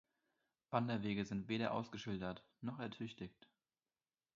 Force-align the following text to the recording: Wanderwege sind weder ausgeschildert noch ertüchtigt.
Wanderwege 0.71 1.25
sind 1.25 1.47
weder 1.47 1.73
ausgeschildert 1.75 2.43
noch 2.61 2.79
ertüchtigt. 2.79 3.47